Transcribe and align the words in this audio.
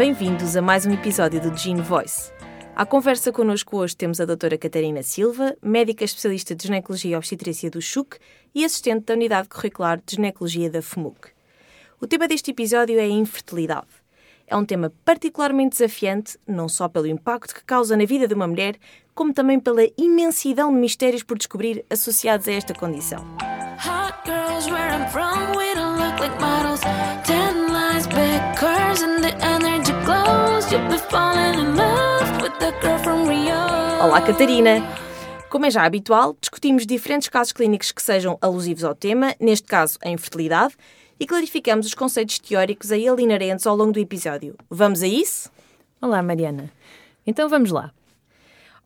Bem-vindos 0.00 0.56
a 0.56 0.62
mais 0.62 0.86
um 0.86 0.94
episódio 0.94 1.38
do 1.42 1.54
Gene 1.54 1.82
Voice. 1.82 2.32
À 2.74 2.86
conversa 2.86 3.30
connosco 3.30 3.76
hoje 3.76 3.94
temos 3.94 4.18
a 4.18 4.24
doutora 4.24 4.56
Catarina 4.56 5.02
Silva, 5.02 5.54
médica 5.62 6.02
especialista 6.02 6.54
de 6.54 6.62
ginecologia 6.62 7.10
e 7.12 7.16
obstetrícia 7.16 7.70
do 7.70 7.82
CHUC 7.82 8.16
e 8.54 8.64
assistente 8.64 9.04
da 9.04 9.12
unidade 9.12 9.50
curricular 9.50 9.98
de 9.98 10.16
ginecologia 10.16 10.70
da 10.70 10.80
FMUC. 10.80 11.28
O 12.00 12.06
tema 12.06 12.26
deste 12.26 12.50
episódio 12.50 12.98
é 12.98 13.02
a 13.02 13.08
infertilidade. 13.08 13.88
É 14.46 14.56
um 14.56 14.64
tema 14.64 14.90
particularmente 15.04 15.76
desafiante, 15.76 16.38
não 16.46 16.66
só 16.66 16.88
pelo 16.88 17.06
impacto 17.06 17.54
que 17.54 17.62
causa 17.62 17.94
na 17.94 18.06
vida 18.06 18.26
de 18.26 18.32
uma 18.32 18.48
mulher, 18.48 18.76
como 19.14 19.34
também 19.34 19.60
pela 19.60 19.82
imensidão 19.98 20.72
de 20.72 20.80
mistérios 20.80 21.22
por 21.22 21.36
descobrir 21.36 21.84
associados 21.90 22.48
a 22.48 22.52
esta 22.52 22.72
condição. 22.72 23.22
Olá, 34.00 34.22
Catarina! 34.22 34.76
Como 35.50 35.66
é 35.66 35.70
já 35.70 35.82
habitual, 35.84 36.36
discutimos 36.40 36.86
diferentes 36.86 37.28
casos 37.28 37.52
clínicos 37.52 37.90
que 37.90 38.00
sejam 38.00 38.38
alusivos 38.40 38.84
ao 38.84 38.94
tema, 38.94 39.34
neste 39.40 39.66
caso 39.66 39.98
a 40.00 40.08
infertilidade, 40.08 40.76
e 41.18 41.26
clarificamos 41.26 41.86
os 41.86 41.94
conceitos 41.94 42.38
teóricos 42.38 42.92
a 42.92 42.96
ele 42.96 43.20
inerentes 43.20 43.66
ao 43.66 43.74
longo 43.74 43.90
do 43.90 43.98
episódio. 43.98 44.54
Vamos 44.70 45.02
a 45.02 45.08
isso? 45.08 45.50
Olá, 46.00 46.22
Mariana. 46.22 46.70
Então 47.26 47.48
vamos 47.48 47.72
lá. 47.72 47.90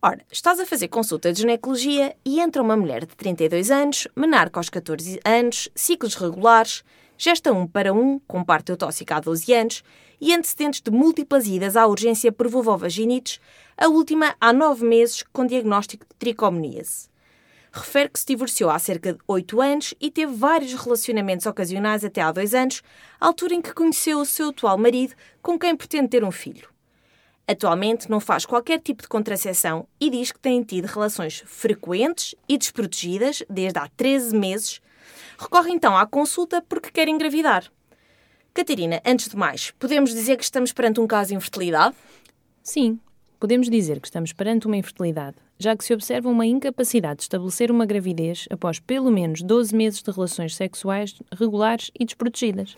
Ora, 0.00 0.24
estás 0.32 0.58
a 0.58 0.64
fazer 0.64 0.88
consulta 0.88 1.34
de 1.34 1.40
ginecologia 1.40 2.16
e 2.24 2.40
entra 2.40 2.62
uma 2.62 2.78
mulher 2.78 3.04
de 3.04 3.14
32 3.14 3.70
anos, 3.70 4.08
menarca 4.16 4.58
aos 4.58 4.70
14 4.70 5.20
anos, 5.22 5.68
ciclos 5.74 6.14
regulares, 6.14 6.82
gesta 7.16 7.52
1 7.52 7.66
para 7.66 7.92
1, 7.92 8.20
com 8.20 8.44
parte 8.44 8.70
eutóxica 8.70 9.16
há 9.16 9.20
12 9.20 9.52
anos 9.52 9.84
e 10.20 10.32
antecedentes 10.32 10.80
de 10.80 10.90
múltiplas 10.90 11.46
idas 11.46 11.76
à 11.76 11.86
urgência 11.86 12.32
por 12.32 12.48
vulvovaginites, 12.48 13.40
a 13.76 13.88
última 13.88 14.34
há 14.40 14.52
9 14.52 14.84
meses 14.84 15.22
com 15.32 15.46
diagnóstico 15.46 16.04
de 16.04 16.14
tricomoníase 16.16 17.14
refere 17.74 18.08
que 18.08 18.20
se 18.20 18.26
divorciou 18.26 18.70
há 18.70 18.78
cerca 18.78 19.12
de 19.12 19.18
8 19.26 19.60
anos 19.60 19.94
e 20.00 20.10
teve 20.10 20.32
vários 20.32 20.72
relacionamentos 20.74 21.44
ocasionais 21.44 22.04
até 22.04 22.20
há 22.20 22.30
2 22.30 22.54
anos, 22.54 22.82
altura 23.18 23.54
em 23.54 23.60
que 23.60 23.74
conheceu 23.74 24.20
o 24.20 24.24
seu 24.24 24.50
atual 24.50 24.78
marido, 24.78 25.14
com 25.42 25.58
quem 25.58 25.76
pretende 25.76 26.08
ter 26.08 26.22
um 26.22 26.30
filho. 26.30 26.68
Atualmente 27.46 28.08
não 28.08 28.20
faz 28.20 28.46
qualquer 28.46 28.80
tipo 28.80 29.02
de 29.02 29.08
contracepção 29.08 29.86
e 30.00 30.08
diz 30.08 30.30
que 30.32 30.38
tem 30.38 30.62
tido 30.62 30.86
relações 30.86 31.42
frequentes 31.44 32.34
e 32.48 32.56
desprotegidas 32.56 33.42
desde 33.50 33.78
há 33.78 33.88
13 33.88 34.34
meses. 34.36 34.80
Recorre 35.38 35.70
então 35.70 35.96
à 35.96 36.06
consulta 36.06 36.62
porque 36.68 36.90
quer 36.90 37.08
engravidar. 37.08 37.70
Catarina, 38.52 39.02
antes 39.04 39.28
de 39.28 39.36
mais, 39.36 39.72
podemos 39.72 40.12
dizer 40.14 40.36
que 40.36 40.44
estamos 40.44 40.72
perante 40.72 41.00
um 41.00 41.06
caso 41.06 41.30
de 41.30 41.34
infertilidade? 41.34 41.94
Sim, 42.62 43.00
podemos 43.40 43.68
dizer 43.68 44.00
que 44.00 44.06
estamos 44.06 44.32
perante 44.32 44.66
uma 44.66 44.76
infertilidade, 44.76 45.36
já 45.58 45.76
que 45.76 45.84
se 45.84 45.92
observa 45.92 46.28
uma 46.28 46.46
incapacidade 46.46 47.16
de 47.16 47.22
estabelecer 47.24 47.70
uma 47.70 47.84
gravidez 47.84 48.46
após 48.50 48.78
pelo 48.78 49.10
menos 49.10 49.42
12 49.42 49.74
meses 49.74 50.02
de 50.02 50.10
relações 50.10 50.54
sexuais 50.54 51.14
regulares 51.36 51.90
e 51.98 52.04
desprotegidas. 52.04 52.76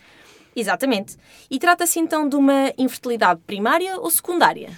Exatamente. 0.57 1.17
E 1.51 1.59
trata-se 1.59 2.01
então 2.01 2.27
de 2.27 2.35
uma 2.35 2.73
infertilidade 2.79 3.41
primária 3.47 3.99
ou 3.99 4.11
secundária? 4.11 4.71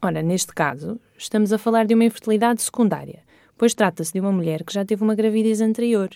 Ora, 0.00 0.22
neste 0.22 0.54
caso, 0.54 1.00
estamos 1.18 1.52
a 1.52 1.58
falar 1.58 1.86
de 1.86 1.94
uma 1.94 2.04
infertilidade 2.04 2.62
secundária, 2.62 3.24
pois 3.58 3.74
trata-se 3.74 4.12
de 4.12 4.20
uma 4.20 4.30
mulher 4.30 4.62
que 4.62 4.72
já 4.72 4.84
teve 4.84 5.02
uma 5.02 5.14
gravidez 5.14 5.60
anterior. 5.60 6.10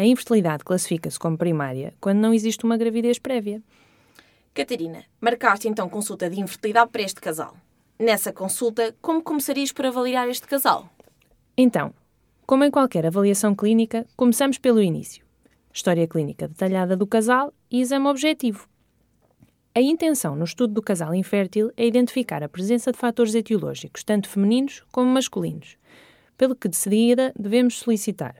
A 0.00 0.06
infertilidade 0.06 0.64
classifica-se 0.64 1.18
como 1.18 1.36
primária 1.36 1.92
quando 2.00 2.20
não 2.20 2.32
existe 2.32 2.64
uma 2.64 2.78
gravidez 2.78 3.18
prévia. 3.18 3.62
Catarina, 4.54 5.04
marcaste 5.20 5.68
então 5.68 5.90
consulta 5.90 6.30
de 6.30 6.40
infertilidade 6.40 6.90
para 6.90 7.02
este 7.02 7.20
casal. 7.20 7.54
Nessa 7.98 8.32
consulta, 8.32 8.96
como 9.02 9.22
começarias 9.22 9.72
por 9.72 9.84
avaliar 9.84 10.26
este 10.26 10.46
casal? 10.46 10.88
Então, 11.54 11.92
como 12.46 12.64
em 12.64 12.70
qualquer 12.70 13.04
avaliação 13.04 13.54
clínica, 13.54 14.06
começamos 14.16 14.56
pelo 14.56 14.80
início. 14.80 15.22
História 15.70 16.08
clínica 16.08 16.48
detalhada 16.48 16.96
do 16.96 17.06
casal 17.06 17.52
e 17.70 17.82
exame 17.82 18.06
objetivo. 18.06 18.66
A 19.74 19.82
intenção 19.82 20.34
no 20.34 20.44
estudo 20.44 20.72
do 20.72 20.80
casal 20.80 21.14
infértil 21.14 21.70
é 21.76 21.86
identificar 21.86 22.42
a 22.42 22.48
presença 22.48 22.90
de 22.90 22.96
fatores 22.96 23.34
etiológicos, 23.34 24.02
tanto 24.02 24.30
femininos 24.30 24.82
como 24.90 25.12
masculinos, 25.12 25.76
pelo 26.38 26.56
que 26.56 26.70
de 26.70 26.76
seguida 26.76 27.34
devemos 27.38 27.78
solicitar 27.78 28.36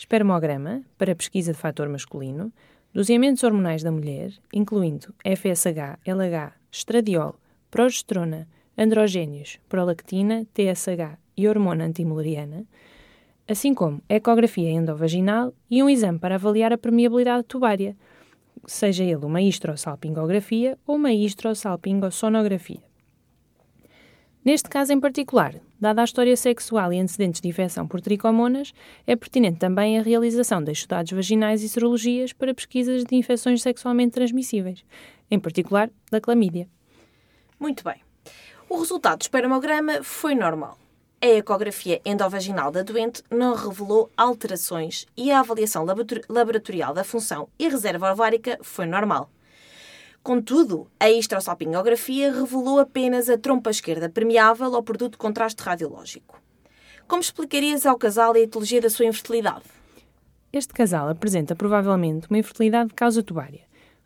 espermograma 0.00 0.82
para 0.96 1.14
pesquisa 1.14 1.52
de 1.52 1.58
fator 1.58 1.86
masculino, 1.86 2.50
doseamentos 2.92 3.44
hormonais 3.44 3.82
da 3.82 3.92
mulher, 3.92 4.32
incluindo 4.50 5.14
FSH, 5.22 6.00
LH, 6.06 6.54
estradiol, 6.72 7.36
progesterona, 7.70 8.48
androgénios, 8.78 9.60
prolactina, 9.68 10.46
TSH 10.54 11.18
e 11.36 11.46
hormona 11.46 11.84
antimuleriana, 11.84 12.64
assim 13.46 13.74
como 13.74 14.02
ecografia 14.08 14.70
endovaginal 14.70 15.52
e 15.70 15.82
um 15.82 15.90
exame 15.90 16.18
para 16.18 16.36
avaliar 16.36 16.72
a 16.72 16.78
permeabilidade 16.78 17.44
tubária, 17.44 17.94
seja 18.66 19.04
ele 19.04 19.26
uma 19.26 19.42
histrossalpingografia 19.42 20.78
ou 20.86 20.96
uma 20.96 21.12
histrossalpingosonografia. 21.12 22.80
Neste 24.42 24.70
caso 24.70 24.94
em 24.94 25.00
particular, 25.00 25.56
dada 25.80 26.02
a 26.02 26.04
história 26.04 26.36
sexual 26.36 26.92
e 26.92 27.00
antecedentes 27.00 27.40
de 27.40 27.48
infecção 27.48 27.86
por 27.86 28.00
tricomonas, 28.00 28.72
é 29.06 29.16
pertinente 29.16 29.58
também 29.58 29.98
a 29.98 30.02
realização 30.02 30.62
de 30.62 30.72
estudados 30.72 31.12
vaginais 31.12 31.62
e 31.62 31.68
serologias 31.68 32.32
para 32.32 32.54
pesquisas 32.54 33.04
de 33.04 33.16
infecções 33.16 33.62
sexualmente 33.62 34.12
transmissíveis, 34.12 34.84
em 35.30 35.38
particular 35.38 35.90
da 36.10 36.20
clamídia. 36.20 36.68
Muito 37.58 37.82
bem. 37.82 38.02
O 38.68 38.78
resultado 38.78 39.18
do 39.18 39.22
espermograma 39.22 40.02
foi 40.02 40.34
normal. 40.34 40.78
A 41.22 41.26
ecografia 41.26 42.00
endovaginal 42.04 42.70
da 42.70 42.82
doente 42.82 43.22
não 43.30 43.54
revelou 43.54 44.10
alterações 44.16 45.06
e 45.16 45.30
a 45.30 45.40
avaliação 45.40 45.84
laboratorial 46.28 46.94
da 46.94 47.04
função 47.04 47.48
e 47.58 47.68
reserva 47.68 48.12
ovárica 48.12 48.58
foi 48.62 48.86
normal. 48.86 49.30
Contudo, 50.22 50.86
a 51.00 51.10
histrossalpingografia 51.10 52.30
revelou 52.30 52.78
apenas 52.78 53.30
a 53.30 53.38
trompa 53.38 53.70
esquerda 53.70 54.08
permeável 54.08 54.74
ao 54.74 54.82
produto 54.82 55.12
de 55.12 55.18
contraste 55.18 55.62
radiológico. 55.62 56.38
Como 57.08 57.22
explicarias 57.22 57.86
ao 57.86 57.96
casal 57.96 58.34
a 58.34 58.38
etiologia 58.38 58.82
da 58.82 58.90
sua 58.90 59.06
infertilidade? 59.06 59.64
Este 60.52 60.74
casal 60.74 61.08
apresenta 61.08 61.56
provavelmente 61.56 62.28
uma 62.28 62.38
infertilidade 62.38 62.90
de 62.90 62.94
causa 62.94 63.22
tubária, 63.22 63.62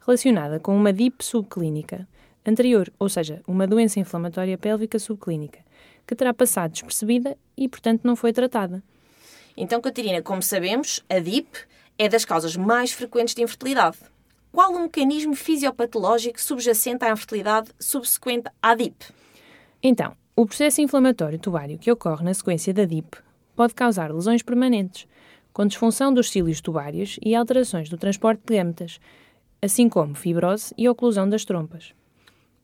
relacionada 0.07 0.61
com 0.61 0.77
uma 0.77 0.93
DIP 0.93 1.21
subclínica, 1.21 2.07
anterior, 2.47 2.93
ou 2.97 3.09
seja, 3.09 3.43
uma 3.45 3.67
doença 3.67 3.99
inflamatória 3.99 4.57
pélvica 4.57 5.01
subclínica, 5.01 5.61
que 6.07 6.15
terá 6.15 6.33
passado 6.33 6.71
despercebida 6.71 7.37
e, 7.57 7.69
portanto, 7.69 8.03
não 8.05 8.15
foi 8.15 8.33
tratada. 8.33 8.83
Então, 9.57 9.81
Catarina, 9.81 10.23
como 10.23 10.43
sabemos, 10.43 11.05
a 11.09 11.19
DIP 11.19 11.49
é 11.99 12.09
das 12.09 12.25
causas 12.25 12.57
mais 12.57 12.93
frequentes 12.93 13.35
de 13.35 13.43
infertilidade. 13.43 13.99
Qual 14.55 14.73
o 14.73 14.83
mecanismo 14.83 15.35
fisiopatológico 15.35 16.41
subjacente 16.41 17.05
à 17.05 17.11
infertilidade 17.11 17.73
subsequente 17.77 18.49
à 18.63 18.77
DIP? 18.77 18.95
Então, 19.83 20.17
o 20.37 20.47
processo 20.47 20.81
inflamatório 20.81 21.41
tubário 21.41 21.77
que 21.77 21.91
ocorre 21.91 22.25
na 22.25 22.33
sequência 22.33 22.73
da 22.73 22.85
DIP 22.85 23.17
pode 23.57 23.75
causar 23.75 24.15
lesões 24.15 24.45
permanentes, 24.45 25.09
com 25.53 25.67
disfunção 25.67 26.15
dos 26.15 26.31
cílios 26.31 26.61
tubários 26.61 27.19
e 27.21 27.35
alterações 27.35 27.89
do 27.89 27.99
transporte 27.99 28.43
de 28.47 28.57
gametas, 28.57 29.01
assim 29.61 29.89
como 29.89 30.15
fibrose 30.15 30.73
e 30.79 30.89
oclusão 30.89 31.29
das 31.29 31.45
trompas. 31.45 31.93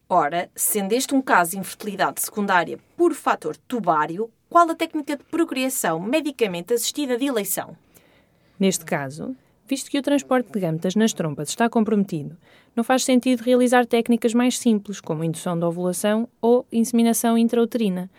Ora, 0.09 0.49
sendo 0.55 0.93
este 0.93 1.12
um 1.12 1.20
caso 1.20 1.50
de 1.50 1.59
infertilidade 1.59 2.20
secundária 2.20 2.79
por 2.97 3.14
fator 3.14 3.56
tubário, 3.56 4.31
qual 4.49 4.70
a 4.70 4.76
técnica 4.76 5.17
de 5.17 5.25
procriação 5.25 5.99
medicamente 5.99 6.73
assistida 6.73 7.19
de 7.19 7.26
eleição? 7.26 7.76
Neste 8.61 8.85
caso, 8.85 9.35
visto 9.70 9.88
que 9.88 9.99
o 9.99 10.02
transporte 10.02 10.50
de 10.50 10.58
gametas 10.58 10.96
nas 10.96 11.12
trompas 11.12 11.49
está 11.49 11.70
comprometido, 11.70 12.37
não 12.75 12.82
faz 12.82 13.05
sentido 13.05 13.43
realizar 13.43 13.87
técnicas 13.87 14.34
mais 14.34 14.58
simples, 14.58 15.00
como 15.00 15.22
indução 15.22 15.56
de 15.56 15.64
ovulação 15.64 16.28
ou 16.43 16.67
inseminação 16.72 17.38
intrauterina, 17.38 18.11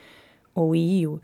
ou 0.56 0.74
IIU, 0.74 1.22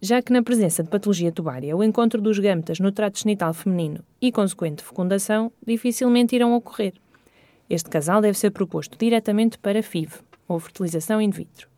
já 0.00 0.20
que 0.20 0.32
na 0.32 0.42
presença 0.42 0.82
de 0.82 0.90
patologia 0.90 1.30
tubária 1.30 1.76
o 1.76 1.84
encontro 1.84 2.20
dos 2.20 2.36
gametas 2.40 2.80
no 2.80 2.90
trato 2.90 3.20
genital 3.20 3.54
feminino 3.54 4.02
e 4.20 4.32
consequente 4.32 4.82
fecundação 4.82 5.52
dificilmente 5.64 6.34
irão 6.34 6.52
ocorrer. 6.52 6.94
Este 7.68 7.88
casal 7.88 8.20
deve 8.20 8.36
ser 8.36 8.50
proposto 8.50 8.98
diretamente 8.98 9.56
para 9.56 9.84
FIV, 9.84 10.14
ou 10.48 10.58
fertilização 10.58 11.22
in 11.22 11.30
vitro. 11.30 11.68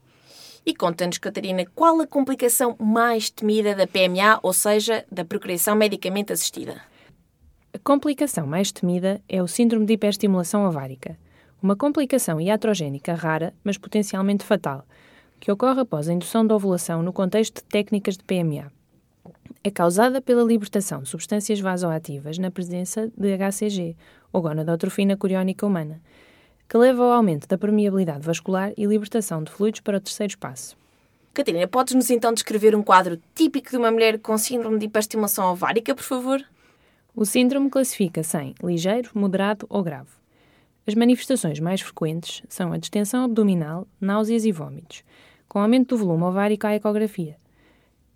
E 0.65 0.75
conta-nos, 0.75 1.19
Catarina, 1.19 1.67
qual 1.75 2.01
a 2.01 2.07
complicação 2.07 2.75
mais 2.79 3.29
temida 3.29 3.75
da 3.75 3.87
PMA, 3.87 4.41
ou 4.43 4.55
seja, 4.55 5.05
da 5.13 5.27
procriação 5.27 5.77
medicamente 5.77 6.33
assistida? 6.33 6.92
Complicação 7.85 8.47
mais 8.47 8.71
temida 8.71 9.21
é 9.29 9.43
o 9.43 9.49
síndrome 9.49 9.85
de 9.87 9.95
hiperestimulação 9.95 10.65
ovárica, 10.65 11.19
uma 11.61 11.75
complicação 11.75 12.41
iatrogénica 12.41 13.13
rara, 13.13 13.53
mas 13.65 13.77
potencialmente 13.77 14.45
fatal, 14.45 14.87
que 15.41 15.51
ocorre 15.51 15.81
após 15.81 16.09
a 16.09 16.13
indução 16.13 16.47
de 16.47 16.53
ovulação 16.53 17.03
no 17.03 17.13
contexto 17.13 17.57
de 17.57 17.65
técnicas 17.65 18.17
de 18.17 18.23
PMA. 18.23 18.71
É 19.65 19.71
causada 19.71 20.21
pela 20.21 20.45
libertação 20.45 21.03
de 21.03 21.09
substâncias 21.09 21.59
vasoativas 21.59 22.39
na 22.39 22.53
presença 22.53 23.11
de 23.17 23.37
HCG, 23.37 23.97
ou 24.33 24.43
gonadotrofina 24.43 25.17
coriónica 25.17 25.67
humana. 25.67 26.01
que 26.69 26.79
leva 26.79 27.03
ao 27.03 27.13
aumento 27.13 27.49
da 27.49 27.59
permeabilidade 27.59 28.25
vascular 28.25 28.73
e 28.79 28.87
libertação 28.87 29.43
de 29.43 29.51
fluidos 29.51 29.81
para 29.81 29.99
o 29.99 30.01
terceiro 30.01 30.31
espaço. 30.31 30.75
Catarina, 31.35 31.67
podes-nos 31.67 32.09
então 32.11 32.33
descrever 32.33 32.75
um 32.77 32.83
quadro 32.83 33.21
típico 33.35 33.71
de 33.71 33.77
uma 33.77 33.91
mulher 33.91 34.19
com 34.21 34.39
síndrome 34.39 34.79
de 34.79 34.87
hiperestimulação 34.87 35.53
ovárica, 35.53 35.95
por 35.95 36.05
favor? 36.05 36.43
O 37.15 37.27
síndrome 37.27 37.69
classifica-se 37.69 38.39
em 38.39 38.55
ligeiro, 38.63 39.11
moderado 39.15 39.67
ou 39.69 39.83
grave. 39.83 40.09
As 40.87 40.95
manifestações 40.95 41.61
mais 41.61 41.83
frequentes 41.83 42.43
são 42.49 42.73
a 42.73 42.79
distensão 42.79 43.25
abdominal, 43.25 43.87
náuseas 44.01 44.47
e 44.47 44.51
vômitos, 44.51 45.05
com 45.47 45.59
aumento 45.59 45.91
do 45.91 45.99
volume 45.99 46.25
ovárico 46.25 46.67
à 46.67 46.75
ecografia. 46.75 47.37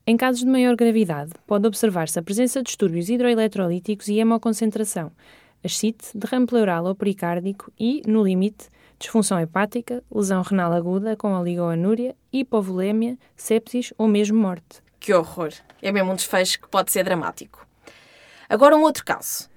Em 0.06 0.16
casos 0.16 0.40
de 0.40 0.46
maior 0.46 0.74
gravidade, 0.76 1.32
pode 1.46 1.66
observar-se 1.66 2.18
a 2.18 2.22
presença 2.22 2.60
de 2.60 2.68
distúrbios 2.68 3.10
hidroeletrolíticos 3.10 4.08
e 4.08 4.18
hemoconcentração, 4.18 5.12
ascite, 5.62 6.16
derrame 6.16 6.46
pleural 6.46 6.86
ou 6.86 6.94
pericárdico 6.94 7.70
e, 7.78 8.00
no 8.06 8.24
limite, 8.24 8.70
disfunção 8.98 9.38
hepática, 9.38 10.02
lesão 10.10 10.40
renal 10.40 10.72
aguda 10.72 11.16
com 11.16 11.34
oligoanúria, 11.34 12.16
hipovolemia, 12.32 13.18
sepsis 13.36 13.92
ou 13.98 14.08
mesmo 14.08 14.38
morte. 14.38 14.82
Que 14.98 15.12
horror! 15.12 15.52
É 15.82 15.92
mesmo 15.92 16.12
um 16.12 16.16
desfecho 16.16 16.62
que 16.62 16.68
pode 16.68 16.90
ser 16.90 17.04
dramático. 17.04 17.65
Agora 18.48 18.76
um 18.76 18.82
outro 18.82 19.04
caso. 19.04 19.48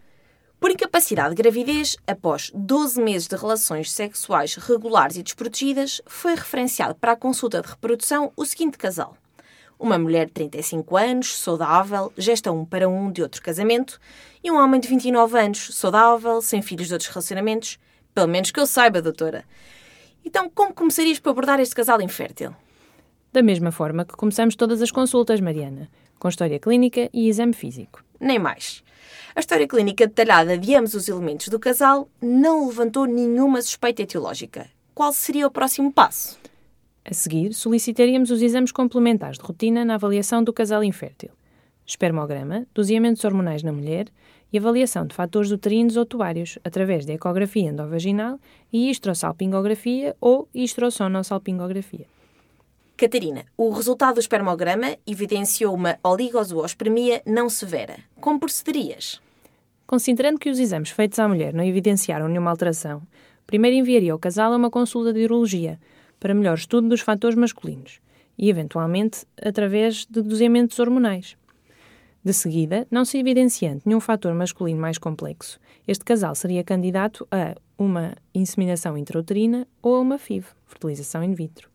Por 0.60 0.72
incapacidade 0.72 1.36
de 1.36 1.42
gravidez, 1.42 1.96
após 2.06 2.52
12 2.54 3.02
meses 3.02 3.28
de 3.28 3.36
relações 3.36 3.92
sexuais 3.92 4.56
regulares 4.56 5.16
e 5.18 5.24
desprotegidas, 5.24 6.02
foi 6.06 6.36
referenciado 6.36 6.96
para 6.96 7.14
a 7.14 7.18
consulta 7.18 7.62
de 7.62 7.70
reprodução 7.70 8.32
o 8.36 8.46
seguinte 8.46 8.78
casal– 8.78 9.16
uma 9.80 9.98
mulher 9.98 10.26
de 10.26 10.34
35 10.34 10.98
anos, 10.98 11.40
saudável, 11.40 12.12
gesta 12.18 12.52
um 12.52 12.66
para 12.66 12.90
um 12.90 13.10
de 13.10 13.24
outro 13.24 13.42
casamento, 13.42 13.98
e 14.44 14.52
um 14.52 14.58
homem 14.58 14.80
de 14.80 14.90
29 14.90 15.40
anos, 15.40 15.74
saudável, 15.74 16.42
sem 16.42 16.62
filhos 16.62 16.88
de 16.88 16.94
outros 16.94 17.10
relacionamentos, 17.10 17.80
pelo 18.14 18.28
menos 18.28 18.52
que 18.52 18.60
eu 18.60 18.68
saiba, 18.68 19.02
doutora. 19.02 19.46
Então, 20.24 20.50
como 20.50 20.74
começarias 20.74 21.18
por 21.18 21.30
abordar 21.30 21.62
este 21.62 21.74
casal 21.74 22.02
infértil? 22.02 22.54
Da 23.32 23.42
mesma 23.42 23.72
forma 23.72 24.04
que 24.04 24.18
começamos 24.18 24.56
todas 24.56 24.82
as 24.82 24.92
consultas, 24.92 25.40
Mariana, 25.40 25.90
com 26.20 26.28
história 26.30 26.60
clínica 26.60 27.10
e 27.14 27.30
exame 27.30 27.54
físico. 27.54 28.04
Nem 28.20 28.38
mais. 28.38 28.84
A 29.36 29.40
história 29.40 29.68
clínica 29.68 30.06
detalhada 30.06 30.58
de 30.58 30.76
ambos 30.76 30.94
os 30.94 31.08
elementos 31.08 31.48
do 31.48 31.58
casal 31.58 32.10
não 32.22 32.68
levantou 32.68 33.06
nenhuma 33.06 33.62
suspeita 33.62 34.02
etiológica. 34.02 34.68
Qual 34.94 35.14
seria 35.14 35.48
o 35.48 35.52
próximo 35.52 35.94
passo? 35.94 36.38
A 37.06 37.14
seguir, 37.14 37.54
solicitaríamos 37.54 38.30
os 38.30 38.42
exames 38.42 38.72
complementares 38.72 39.38
de 39.38 39.44
rotina 39.44 39.86
na 39.86 39.96
avaliação 39.96 40.44
do 40.44 40.52
casal 40.52 40.84
infértil. 40.84 41.30
Espermograma, 41.86 42.68
doseamentos 42.74 43.24
hormonais 43.24 43.64
na 43.64 43.72
mulher 43.72 44.08
e 44.52 44.58
avaliação 44.58 45.08
de 45.08 45.16
fatores 45.16 45.52
uterinos 45.52 45.96
ou 45.96 46.06
tuários 46.06 46.60
através 46.64 47.06
de 47.06 47.14
ecografia 47.14 47.70
endovaginal 47.70 48.40
e 48.72 48.90
histrossalpingografia 48.90 50.16
ou 50.20 50.48
histrossonossalpingografia. 50.54 52.06
Catarina, 53.00 53.46
o 53.56 53.70
resultado 53.70 54.16
do 54.16 54.20
espermograma 54.20 54.98
evidenciou 55.08 55.74
uma 55.74 55.98
oligozoospermia 56.04 57.22
não 57.26 57.50
severa. 57.50 57.96
Como 58.20 58.42
procederias? 58.42 59.22
Considerando 59.88 60.38
que 60.38 60.50
os 60.50 60.60
exames 60.60 60.90
feitos 60.90 61.18
à 61.18 61.26
mulher 61.26 61.54
não 61.54 61.64
evidenciaram 61.64 62.28
nenhuma 62.28 62.52
alteração, 62.52 63.02
primeiro 63.48 63.78
enviaria 63.78 64.14
o 64.14 64.20
casal 64.20 64.52
a 64.52 64.58
uma 64.58 64.70
consulta 64.70 65.14
de 65.14 65.24
urologia, 65.24 65.80
para 66.20 66.34
melhor 66.34 66.56
estudo 66.56 66.90
dos 66.90 67.00
fatores 67.00 67.38
masculinos 67.38 68.02
e, 68.38 68.50
eventualmente, 68.50 69.26
através 69.42 70.06
de 70.06 70.22
doseamentos 70.22 70.78
hormonais. 70.78 71.38
De 72.22 72.34
seguida, 72.34 72.86
não 72.92 73.06
se 73.06 73.18
evidenciando 73.18 73.82
nenhum 73.86 74.02
fator 74.02 74.34
masculino 74.34 74.82
mais 74.82 74.98
complexo, 74.98 75.58
este 75.88 76.04
casal 76.04 76.36
seria 76.36 76.66
candidato 76.66 77.26
a 77.32 77.56
uma 77.78 78.14
inseminação 78.36 78.98
intrauterina 78.98 79.66
ou 79.82 79.96
a 79.96 80.02
uma 80.02 80.18
FIV, 80.18 80.48
fertilização 80.68 81.24
in 81.24 81.34
vitro. 81.34 81.70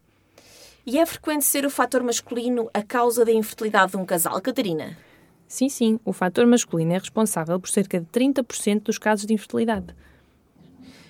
E 0.86 0.98
é 0.98 1.06
frequente 1.06 1.46
ser 1.46 1.64
o 1.64 1.70
fator 1.70 2.02
masculino 2.02 2.68
a 2.74 2.82
causa 2.82 3.24
da 3.24 3.32
infertilidade 3.32 3.92
de 3.92 3.96
um 3.96 4.04
casal, 4.04 4.38
Catarina? 4.42 4.98
Sim, 5.48 5.70
sim, 5.70 5.98
o 6.04 6.12
fator 6.12 6.46
masculino 6.46 6.92
é 6.92 6.98
responsável 6.98 7.58
por 7.58 7.70
cerca 7.70 7.98
de 7.98 8.06
30% 8.06 8.82
dos 8.82 8.98
casos 8.98 9.24
de 9.24 9.32
infertilidade. 9.32 9.96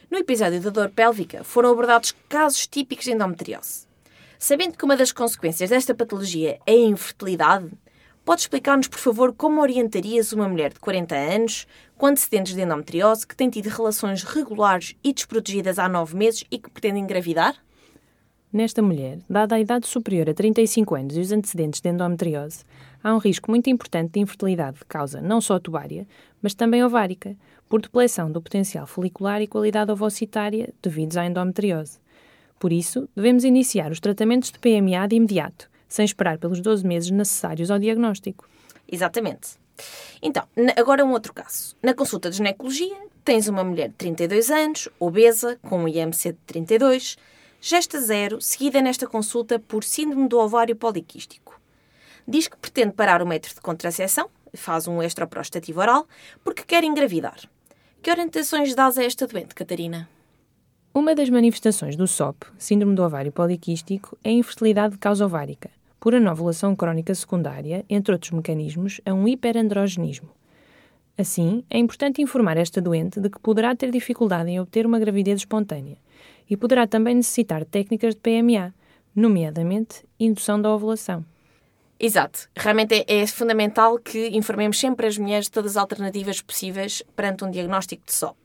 No 0.08 0.16
episódio 0.16 0.60
da 0.60 0.70
dor 0.70 0.90
pélvica, 0.90 1.42
foram 1.42 1.72
abordados 1.72 2.14
casos 2.28 2.68
típicos 2.68 3.04
de 3.04 3.12
endometriose. 3.12 3.88
Sabendo 4.38 4.78
que 4.78 4.84
uma 4.84 4.96
das 4.96 5.10
consequências 5.10 5.70
desta 5.70 5.92
patologia 5.92 6.60
é 6.64 6.72
a 6.72 6.76
infertilidade, 6.76 7.72
pode 8.24 8.42
explicar-nos, 8.42 8.86
por 8.86 9.00
favor, 9.00 9.32
como 9.32 9.60
orientarias 9.60 10.32
uma 10.32 10.48
mulher 10.48 10.72
de 10.72 10.78
40 10.78 11.16
anos 11.16 11.66
com 11.96 12.06
antecedentes 12.06 12.54
de 12.54 12.62
endometriose 12.62 13.26
que 13.26 13.34
tem 13.34 13.50
tido 13.50 13.66
relações 13.70 14.22
regulares 14.22 14.94
e 15.02 15.12
desprotegidas 15.12 15.80
há 15.80 15.88
9 15.88 16.16
meses 16.16 16.44
e 16.48 16.60
que 16.60 16.70
pretende 16.70 17.00
engravidar? 17.00 17.56
Nesta 18.54 18.80
mulher, 18.80 19.18
dada 19.28 19.56
a 19.56 19.60
idade 19.60 19.88
superior 19.88 20.30
a 20.30 20.32
35 20.32 20.94
anos 20.94 21.16
e 21.16 21.20
os 21.20 21.32
antecedentes 21.32 21.80
de 21.80 21.88
endometriose, 21.88 22.62
há 23.02 23.12
um 23.12 23.18
risco 23.18 23.50
muito 23.50 23.68
importante 23.68 24.12
de 24.12 24.20
infertilidade 24.20 24.78
de 24.78 24.84
causa 24.84 25.20
não 25.20 25.40
só 25.40 25.58
tubária, 25.58 26.06
mas 26.40 26.54
também 26.54 26.84
ovárica, 26.84 27.36
por 27.68 27.82
depleção 27.82 28.30
do 28.30 28.40
potencial 28.40 28.86
folicular 28.86 29.42
e 29.42 29.48
qualidade 29.48 29.90
ovocitária 29.90 30.72
devidos 30.80 31.16
à 31.16 31.26
endometriose. 31.26 31.98
Por 32.56 32.72
isso, 32.72 33.08
devemos 33.16 33.42
iniciar 33.42 33.90
os 33.90 33.98
tratamentos 33.98 34.52
de 34.52 34.60
PMA 34.60 35.04
de 35.08 35.16
imediato, 35.16 35.68
sem 35.88 36.04
esperar 36.04 36.38
pelos 36.38 36.60
12 36.60 36.86
meses 36.86 37.10
necessários 37.10 37.72
ao 37.72 37.80
diagnóstico. 37.80 38.48
Exatamente. 38.86 39.58
Então, 40.22 40.44
agora 40.76 41.04
um 41.04 41.10
outro 41.10 41.34
caso. 41.34 41.74
Na 41.82 41.92
consulta 41.92 42.30
de 42.30 42.36
ginecologia, 42.36 42.98
tens 43.24 43.48
uma 43.48 43.64
mulher 43.64 43.88
de 43.88 43.96
32 43.96 44.48
anos, 44.52 44.88
obesa, 45.00 45.58
com 45.60 45.80
um 45.80 45.88
IMC 45.88 46.30
de 46.30 46.38
32, 46.46 47.16
Gesta 47.66 47.98
zero, 47.98 48.42
seguida 48.42 48.82
nesta 48.82 49.06
consulta 49.06 49.58
por 49.58 49.84
síndrome 49.84 50.28
do 50.28 50.38
ovário 50.38 50.76
poliquístico. 50.76 51.58
Diz 52.28 52.46
que 52.46 52.58
pretende 52.58 52.92
parar 52.92 53.22
o 53.22 53.26
método 53.26 53.54
de 53.54 53.62
contracepção, 53.62 54.28
faz 54.52 54.86
um 54.86 55.02
extraprostativo 55.02 55.80
oral, 55.80 56.06
porque 56.44 56.62
quer 56.62 56.84
engravidar. 56.84 57.40
Que 58.02 58.10
orientações 58.10 58.74
dás 58.74 58.98
a 58.98 59.04
esta 59.04 59.26
doente, 59.26 59.54
Catarina? 59.54 60.06
Uma 60.92 61.14
das 61.14 61.30
manifestações 61.30 61.96
do 61.96 62.06
SOP, 62.06 62.44
síndrome 62.58 62.94
do 62.94 63.02
ovário 63.02 63.32
poliquístico, 63.32 64.14
é 64.22 64.28
a 64.28 64.32
infertilidade 64.32 64.92
de 64.92 64.98
causa 64.98 65.24
ovárica, 65.24 65.70
por 65.98 66.14
anovulação 66.14 66.76
crónica 66.76 67.14
secundária, 67.14 67.82
entre 67.88 68.12
outros 68.12 68.32
mecanismos, 68.32 69.00
a 69.06 69.14
um 69.14 69.26
hiperandrogenismo. 69.26 70.28
Assim, 71.16 71.64
é 71.70 71.78
importante 71.78 72.20
informar 72.20 72.58
esta 72.58 72.82
doente 72.82 73.20
de 73.20 73.30
que 73.30 73.38
poderá 73.38 73.74
ter 73.74 73.90
dificuldade 73.90 74.50
em 74.50 74.60
obter 74.60 74.84
uma 74.84 74.98
gravidez 74.98 75.40
espontânea 75.40 75.96
e 76.48 76.56
poderá 76.56 76.86
também 76.86 77.14
necessitar 77.14 77.64
técnicas 77.64 78.14
de 78.14 78.20
PMA, 78.20 78.74
nomeadamente 79.14 80.04
indução 80.18 80.60
da 80.60 80.74
ovulação. 80.74 81.24
Exato. 81.98 82.48
Realmente 82.56 82.94
é, 82.94 83.20
é, 83.22 83.26
fundamental 83.26 83.98
que 83.98 84.28
informemos 84.28 84.78
sempre 84.78 85.06
as 85.06 85.16
mulheres 85.16 85.46
de 85.46 85.52
todas 85.52 85.72
as 85.72 85.76
alternativas 85.76 86.40
possíveis 86.40 87.02
perante 87.14 87.44
um 87.44 87.50
diagnóstico 87.50 88.04
de 88.04 88.12
SOP. 88.12 88.36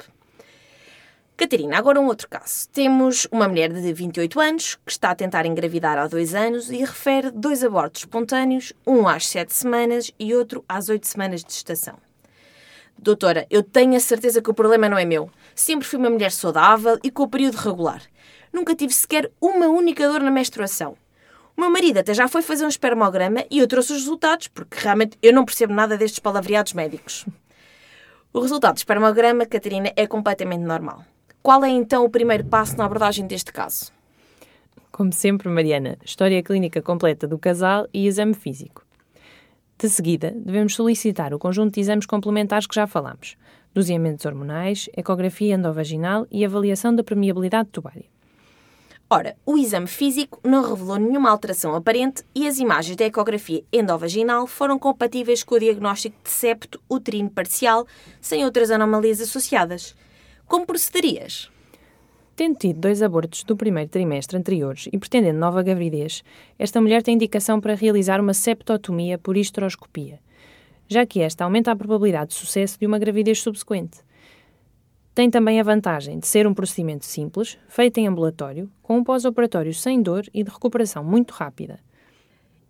Catarina, 1.35 1.77
agora 1.77 2.01
um 2.01 2.07
outro 2.07 2.27
caso. 2.27 2.67
Temos 2.69 3.25
uma 3.31 3.47
mulher 3.47 3.71
de 3.71 3.93
28 3.93 4.39
anos 4.41 4.75
que 4.75 4.91
está 4.91 5.11
a 5.11 5.15
tentar 5.15 5.45
engravidar 5.45 5.97
há 5.97 6.05
dois 6.05 6.35
anos 6.35 6.69
e 6.69 6.79
refere 6.79 7.31
dois 7.31 7.63
abortos 7.63 8.01
espontâneos, 8.01 8.73
um 8.85 9.07
às 9.07 9.25
7 9.27 9.53
semanas 9.53 10.11
e 10.19 10.35
outro 10.35 10.63
às 10.67 10.89
8 10.89 11.07
semanas 11.07 11.43
de 11.43 11.53
gestação. 11.53 12.08
Doutora, 13.01 13.47
eu 13.49 13.63
tenho 13.63 13.95
a 13.95 13.99
certeza 13.99 14.41
que 14.41 14.49
o 14.49 14.53
problema 14.53 14.89
não 14.89 14.97
é 14.97 15.05
meu. 15.05 15.31
Sempre 15.55 15.87
fui 15.87 15.97
uma 15.97 16.09
mulher 16.09 16.33
saudável 16.33 16.99
e 17.01 17.09
com 17.09 17.23
o 17.23 17.29
período 17.29 17.55
regular. 17.55 18.01
Nunca 18.51 18.75
tive 18.75 18.93
sequer 18.93 19.31
uma 19.39 19.67
única 19.67 20.05
dor 20.05 20.21
na 20.21 20.29
menstruação. 20.29 20.97
O 21.55 21.61
meu 21.61 21.69
marido 21.69 21.99
até 21.99 22.13
já 22.13 22.27
foi 22.27 22.41
fazer 22.41 22.65
um 22.65 22.69
espermograma 22.69 23.45
e 23.49 23.59
eu 23.59 23.67
trouxe 23.67 23.93
os 23.93 23.99
resultados, 23.99 24.49
porque 24.49 24.77
realmente 24.79 25.17
eu 25.21 25.31
não 25.31 25.45
percebo 25.45 25.73
nada 25.73 25.97
destes 25.97 26.19
palavreados 26.19 26.73
médicos. 26.73 27.25
O 28.33 28.41
resultado 28.41 28.73
do 28.73 28.79
espermograma, 28.79 29.45
Catarina, 29.45 29.93
é 29.95 30.05
completamente 30.05 30.61
normal. 30.61 31.05
Qual 31.41 31.63
é 31.63 31.69
então 31.69 32.03
o 32.03 32.09
primeiro 32.09 32.43
passo 32.43 32.77
na 32.77 32.83
abordagem 32.83 33.25
deste 33.25 33.53
caso? 33.53 33.93
Como 34.91 35.13
sempre, 35.13 35.47
Mariana, 35.47 35.97
história 36.03 36.43
clínica 36.43 36.81
completa 36.81 37.25
do 37.25 37.39
casal 37.39 37.87
e 37.93 38.07
exame 38.07 38.33
físico. 38.33 38.83
De 39.81 39.89
seguida, 39.89 40.33
devemos 40.35 40.75
solicitar 40.75 41.33
o 41.33 41.39
conjunto 41.39 41.75
de 41.75 41.79
exames 41.79 42.05
complementares 42.05 42.67
que 42.67 42.75
já 42.75 42.85
falamos: 42.85 43.37
doseamentos 43.73 44.25
hormonais, 44.25 44.89
ecografia 44.93 45.55
endovaginal 45.55 46.27
e 46.29 46.43
avaliação 46.43 46.93
da 46.93 47.01
permeabilidade 47.01 47.69
tubária. 47.69 48.03
Ora, 49.09 49.37
o 49.45 49.57
exame 49.57 49.87
físico 49.87 50.37
não 50.43 50.69
revelou 50.69 50.97
nenhuma 50.97 51.31
alteração 51.31 51.73
aparente 51.73 52.23
e 52.35 52.45
as 52.45 52.59
imagens 52.59 52.97
da 52.97 53.05
ecografia 53.05 53.63
endovaginal 53.71 54.45
foram 54.45 54.77
compatíveis 54.77 55.43
com 55.43 55.55
o 55.55 55.59
diagnóstico 55.59 56.17
de 56.25 56.29
septo 56.29 56.81
uterino 56.89 57.29
parcial, 57.29 57.87
sem 58.19 58.43
outras 58.43 58.71
anomalias 58.71 59.21
associadas. 59.21 59.95
Como 60.45 60.65
procederias? 60.65 61.49
Tendo 62.39 62.55
tido 62.55 62.79
dois 62.79 63.01
abortos 63.01 63.43
do 63.43 63.53
primeiro 63.53 63.89
trimestre 63.89 64.37
anteriores 64.37 64.87
e 64.93 64.97
pretendendo 64.97 65.37
nova 65.37 65.61
gravidez, 65.61 66.23
esta 66.57 66.79
mulher 66.79 67.03
tem 67.03 67.15
indicação 67.15 67.59
para 67.59 67.75
realizar 67.75 68.21
uma 68.21 68.33
septotomia 68.33 69.17
por 69.17 69.35
histeroscopia, 69.35 70.21
já 70.87 71.05
que 71.05 71.19
esta 71.19 71.43
aumenta 71.43 71.69
a 71.69 71.75
probabilidade 71.75 72.29
de 72.29 72.35
sucesso 72.35 72.79
de 72.79 72.85
uma 72.85 72.97
gravidez 72.97 73.41
subsequente. 73.41 73.97
Tem 75.13 75.29
também 75.29 75.59
a 75.59 75.63
vantagem 75.63 76.17
de 76.17 76.27
ser 76.27 76.47
um 76.47 76.53
procedimento 76.53 77.05
simples, 77.05 77.57
feito 77.67 77.97
em 77.97 78.07
ambulatório, 78.07 78.71
com 78.81 78.99
um 78.99 79.03
pós-operatório 79.03 79.73
sem 79.73 80.01
dor 80.01 80.23
e 80.33 80.41
de 80.41 80.49
recuperação 80.49 81.03
muito 81.03 81.31
rápida. 81.31 81.77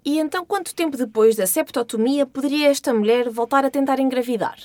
E 0.03 0.17
então, 0.17 0.43
quanto 0.47 0.73
tempo 0.73 0.97
depois 0.97 1.35
da 1.35 1.45
septotomia 1.45 2.25
poderia 2.25 2.69
esta 2.69 2.91
mulher 2.91 3.29
voltar 3.29 3.63
a 3.63 3.69
tentar 3.69 3.99
engravidar? 3.99 4.57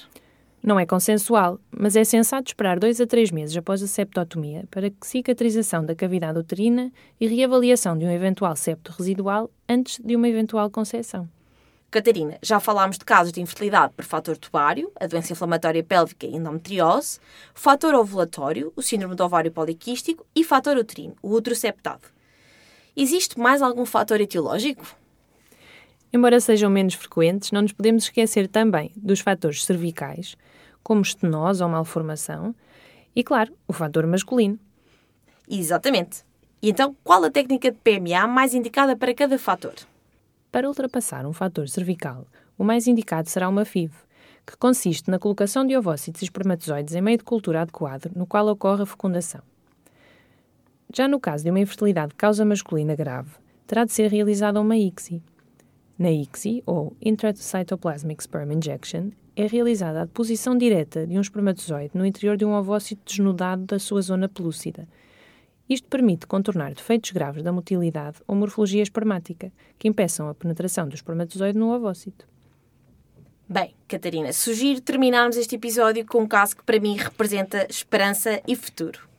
Não 0.66 0.80
é 0.80 0.86
consensual, 0.86 1.60
mas 1.70 1.94
é 1.94 2.04
sensato 2.04 2.48
esperar 2.48 2.80
dois 2.80 2.98
a 2.98 3.06
três 3.06 3.30
meses 3.30 3.54
após 3.54 3.82
a 3.82 3.86
septotomia 3.86 4.64
para 4.70 4.88
que 4.88 5.06
cicatrização 5.06 5.84
da 5.84 5.94
cavidade 5.94 6.38
uterina 6.38 6.90
e 7.20 7.26
reavaliação 7.26 7.98
de 7.98 8.06
um 8.06 8.10
eventual 8.10 8.56
septo 8.56 8.90
residual 8.96 9.50
antes 9.68 10.00
de 10.02 10.16
uma 10.16 10.26
eventual 10.26 10.70
concepção. 10.70 11.28
Catarina, 11.90 12.38
já 12.40 12.58
falámos 12.60 12.96
de 12.96 13.04
casos 13.04 13.30
de 13.30 13.42
infertilidade 13.42 13.92
por 13.94 14.06
fator 14.06 14.38
tubário, 14.38 14.90
a 14.98 15.06
doença 15.06 15.34
inflamatória 15.34 15.84
pélvica 15.84 16.26
e 16.26 16.34
endometriose, 16.34 17.20
fator 17.52 17.94
ovulatório, 17.94 18.72
o 18.74 18.80
síndrome 18.80 19.14
do 19.14 19.22
ovário 19.22 19.52
poliquístico 19.52 20.24
e 20.34 20.42
fator 20.42 20.78
uterino, 20.78 21.14
o 21.22 21.30
útero 21.30 21.54
septado. 21.54 22.08
Existe 22.96 23.38
mais 23.38 23.60
algum 23.60 23.84
fator 23.84 24.18
etiológico? 24.18 24.96
Embora 26.10 26.40
sejam 26.40 26.70
menos 26.70 26.94
frequentes, 26.94 27.52
não 27.52 27.60
nos 27.60 27.72
podemos 27.72 28.04
esquecer 28.04 28.48
também 28.48 28.92
dos 28.96 29.20
fatores 29.20 29.62
cervicais, 29.62 30.36
como 30.84 31.02
estenose 31.02 31.62
ou 31.62 31.68
malformação, 31.68 32.54
e, 33.16 33.24
claro, 33.24 33.52
o 33.66 33.72
fator 33.72 34.06
masculino. 34.06 34.58
Exatamente. 35.48 36.24
E 36.62 36.70
então, 36.70 36.94
qual 37.02 37.24
a 37.24 37.30
técnica 37.30 37.72
de 37.72 37.78
PMA 37.78 38.26
mais 38.26 38.54
indicada 38.54 38.96
para 38.96 39.14
cada 39.14 39.38
fator? 39.38 39.74
Para 40.52 40.68
ultrapassar 40.68 41.26
um 41.26 41.32
fator 41.32 41.68
cervical, 41.68 42.26
o 42.56 42.62
mais 42.62 42.86
indicado 42.86 43.28
será 43.28 43.48
uma 43.48 43.64
FIV, 43.64 43.92
que 44.46 44.56
consiste 44.56 45.10
na 45.10 45.18
colocação 45.18 45.66
de 45.66 45.76
ovócitos 45.76 46.22
e 46.22 46.24
espermatozoides 46.24 46.94
em 46.94 47.00
meio 47.00 47.18
de 47.18 47.24
cultura 47.24 47.62
adequado 47.62 48.10
no 48.14 48.26
qual 48.26 48.46
ocorre 48.48 48.82
a 48.82 48.86
fecundação. 48.86 49.40
Já 50.92 51.08
no 51.08 51.18
caso 51.18 51.42
de 51.42 51.50
uma 51.50 51.60
infertilidade 51.60 52.10
de 52.10 52.14
causa 52.14 52.44
masculina 52.44 52.94
grave, 52.94 53.30
terá 53.66 53.84
de 53.84 53.92
ser 53.92 54.10
realizada 54.10 54.60
uma 54.60 54.76
ICSI, 54.76 55.22
na 55.98 56.10
ICSI, 56.10 56.62
ou 56.66 56.96
Intracytoplasmic 57.00 58.22
Sperm 58.22 58.52
Injection, 58.52 59.10
é 59.36 59.46
realizada 59.46 60.02
a 60.02 60.04
deposição 60.04 60.56
direta 60.56 61.06
de 61.06 61.16
um 61.16 61.20
espermatozoide 61.20 61.90
no 61.94 62.06
interior 62.06 62.36
de 62.36 62.44
um 62.44 62.54
ovócito 62.54 63.02
desnudado 63.04 63.64
da 63.64 63.78
sua 63.78 64.00
zona 64.00 64.28
pelúcida. 64.28 64.88
Isto 65.68 65.88
permite 65.88 66.26
contornar 66.26 66.74
defeitos 66.74 67.10
graves 67.10 67.42
da 67.42 67.52
motilidade 67.52 68.18
ou 68.26 68.36
morfologia 68.36 68.82
espermática, 68.82 69.50
que 69.78 69.88
impeçam 69.88 70.28
a 70.28 70.34
penetração 70.34 70.88
do 70.88 70.94
espermatozoide 70.94 71.58
no 71.58 71.74
ovócito. 71.74 72.28
Bem, 73.48 73.74
Catarina, 73.88 74.32
sugiro 74.32 74.80
terminarmos 74.80 75.36
este 75.36 75.56
episódio 75.56 76.06
com 76.06 76.22
um 76.22 76.26
caso 76.26 76.56
que 76.56 76.64
para 76.64 76.80
mim 76.80 76.96
representa 76.96 77.66
esperança 77.68 78.42
e 78.46 78.54
futuro. 78.56 79.13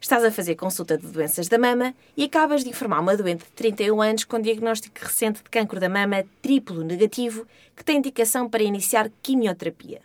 Estás 0.00 0.24
a 0.24 0.30
fazer 0.30 0.54
consulta 0.54 0.96
de 0.96 1.06
doenças 1.06 1.46
da 1.46 1.58
mama 1.58 1.94
e 2.16 2.24
acabas 2.24 2.64
de 2.64 2.70
informar 2.70 3.00
uma 3.00 3.14
doente 3.14 3.44
de 3.44 3.50
31 3.50 4.00
anos 4.00 4.24
com 4.24 4.40
diagnóstico 4.40 4.98
recente 4.98 5.42
de 5.42 5.50
cancro 5.50 5.78
da 5.78 5.90
mama 5.90 6.24
triplo 6.40 6.82
negativo 6.82 7.46
que 7.76 7.84
tem 7.84 7.98
indicação 7.98 8.48
para 8.48 8.62
iniciar 8.62 9.10
quimioterapia. 9.22 10.00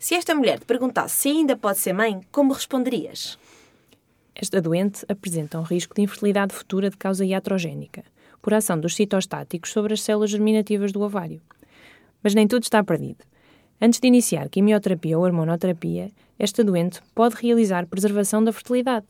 Se 0.00 0.16
esta 0.16 0.34
mulher 0.34 0.58
te 0.58 0.66
perguntasse 0.66 1.16
se 1.16 1.28
ainda 1.28 1.56
pode 1.56 1.78
ser 1.78 1.92
mãe, 1.92 2.22
como 2.32 2.52
responderias? 2.52 3.38
Esta 4.34 4.60
doente 4.60 5.06
apresenta 5.08 5.60
um 5.60 5.62
risco 5.62 5.94
de 5.94 6.02
infertilidade 6.02 6.52
futura 6.52 6.90
de 6.90 6.96
causa 6.96 7.24
iatrogénica, 7.24 8.02
por 8.42 8.52
ação 8.52 8.78
dos 8.80 8.96
citostáticos 8.96 9.70
sobre 9.70 9.94
as 9.94 10.02
células 10.02 10.30
germinativas 10.30 10.90
do 10.90 11.00
ovário. 11.00 11.40
Mas 12.20 12.34
nem 12.34 12.48
tudo 12.48 12.64
está 12.64 12.82
perdido. 12.82 13.24
Antes 13.84 14.00
de 14.00 14.08
iniciar 14.08 14.48
quimioterapia 14.48 15.18
ou 15.18 15.24
hormonoterapia, 15.24 16.10
esta 16.38 16.64
doente 16.64 17.02
pode 17.14 17.34
realizar 17.36 17.86
preservação 17.86 18.42
da 18.42 18.50
fertilidade. 18.50 19.04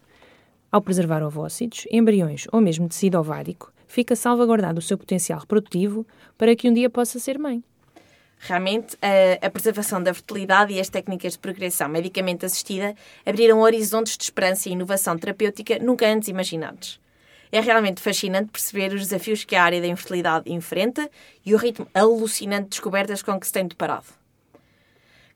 Ao 0.73 0.83
preservar 0.83 1.23
ovócitos, 1.23 1.87
embriões 1.93 2.49
ou 2.51 2.61
mesmo 2.61 2.89
tecido 2.89 3.17
ovárico, 3.17 3.73
fica 3.87 4.17
salvaguardado 4.17 4.81
o 4.81 4.83
seu 4.83 4.99
potencial 4.99 5.39
reprodutivo 5.39 6.05
para 6.37 6.57
que 6.57 6.69
um 6.69 6.75
dia 6.75 6.91
possa 6.91 7.21
ser 7.21 7.39
mãe. 7.39 7.63
Realmente, 8.37 8.99
a, 9.41 9.49
preservação 9.49 10.03
da 10.03 10.13
fertilidade 10.13 10.73
e 10.73 10.81
as 10.81 10.89
técnicas 10.89 11.35
de 11.35 11.39
progressão 11.39 11.89
medicamente 11.89 12.45
assistida 12.45 12.97
abriram 13.25 13.61
horizontes 13.61 14.19
de 14.19 14.25
esperança 14.25 14.69
e 14.69 14.73
inovação 14.73 15.17
terapêutica 15.17 15.79
nunca 15.79 16.09
antes 16.09 16.27
imaginados. 16.29 17.01
É 17.53 17.61
realmente 17.61 18.03
fascinante 18.03 18.51
perceber 18.51 18.93
os 18.93 19.03
desafios 19.03 19.45
que 19.45 19.55
a 19.55 19.63
área 19.63 19.81
da 19.81 19.87
infertilidade 19.87 20.53
enfrenta 20.53 21.09
e 21.47 21.55
o 21.55 21.59
ritmo 21.59 21.87
alucinante 21.95 22.65
de 22.65 22.71
descobertas 22.71 23.23
com 23.23 23.39
que 23.39 23.47
se 23.47 23.53
tem 23.53 23.69
deparado. 23.69 24.24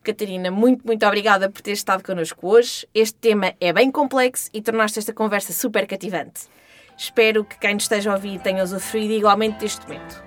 Catarina, 0.02 0.50
muito, 0.50 0.86
muito 0.86 1.04
obrigada 1.06 1.50
por 1.50 1.60
ter 1.60 1.72
estado 1.72 2.02
connosco 2.02 2.48
hoje. 2.48 2.86
Este 2.94 3.14
tema 3.14 3.54
é 3.60 3.72
bem 3.72 3.90
complexo 3.90 4.48
e 4.54 4.62
tornaste 4.62 4.98
esta 4.98 5.12
conversa 5.12 5.52
super 5.52 5.86
cativante. 5.86 6.42
Espero 6.96 7.44
que 7.44 7.58
quem 7.58 7.74
nos 7.74 7.84
esteja 7.84 8.10
a 8.10 8.14
ouvir 8.14 8.40
tenha 8.40 8.64
usufruído 8.64 9.12
igualmente 9.12 9.58
deste 9.58 9.86
momento. 9.86 10.22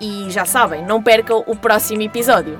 E 0.00 0.30
já 0.30 0.44
sabem, 0.44 0.84
não 0.84 1.02
percam 1.02 1.44
o 1.46 1.56
próximo 1.56 2.02
episódio. 2.02 2.56